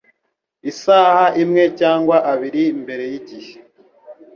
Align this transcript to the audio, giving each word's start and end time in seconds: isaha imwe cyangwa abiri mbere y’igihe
isaha 0.71 1.25
imwe 1.43 1.63
cyangwa 1.79 2.15
abiri 2.31 2.63
mbere 2.81 3.03
y’igihe 3.11 3.53